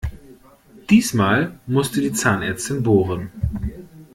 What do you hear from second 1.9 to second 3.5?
die Zahnärztin bohren.